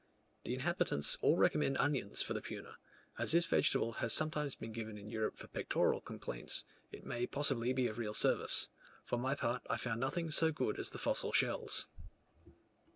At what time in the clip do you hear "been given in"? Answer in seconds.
4.55-5.11